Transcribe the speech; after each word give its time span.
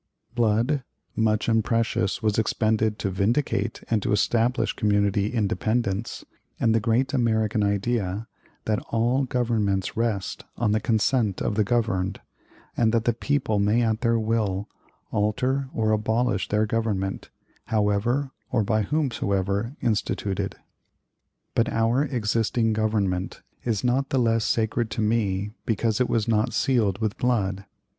Blood, 0.33 0.81
much 1.15 1.47
and 1.47 1.63
precious, 1.63 2.23
was 2.23 2.39
expended 2.39 2.97
to 2.97 3.11
vindicate 3.11 3.83
and 3.87 4.01
to 4.01 4.11
establish 4.11 4.73
community 4.73 5.31
independence, 5.31 6.25
and 6.59 6.73
the 6.73 6.79
great 6.79 7.13
American 7.13 7.61
idea 7.63 8.25
that 8.65 8.79
all 8.89 9.25
governments 9.25 9.95
rest 9.95 10.43
on 10.57 10.71
the 10.71 10.79
consent 10.79 11.39
of 11.39 11.53
the 11.53 11.63
governed, 11.63 12.19
and 12.75 12.91
that 12.95 13.05
the 13.05 13.13
people 13.13 13.59
may 13.59 13.83
at 13.83 14.01
their 14.01 14.17
will 14.17 14.67
alter 15.11 15.69
or 15.71 15.91
abolish 15.91 16.49
their 16.49 16.65
government, 16.65 17.29
however 17.65 18.31
or 18.51 18.63
by 18.63 18.81
whomsoever 18.81 19.75
instituted. 19.83 20.55
"But 21.53 21.69
our 21.69 22.05
existing 22.05 22.73
Government 22.73 23.43
is 23.63 23.83
not 23.83 24.09
the 24.09 24.17
less 24.17 24.45
sacred 24.45 24.89
to 24.97 25.01
me 25.01 25.51
because 25.67 26.01
it 26.01 26.09
was 26.09 26.27
not 26.27 26.53
sealed 26.55 26.97
with 26.97 27.19
blood. 27.19 27.65